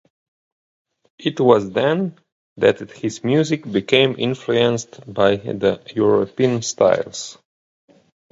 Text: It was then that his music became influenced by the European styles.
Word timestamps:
It 1.19 1.39
was 1.39 1.69
then 1.73 2.17
that 2.57 2.79
his 2.89 3.23
music 3.23 3.71
became 3.71 4.15
influenced 4.17 4.99
by 5.05 5.35
the 5.35 5.79
European 5.95 6.63
styles. 6.63 7.37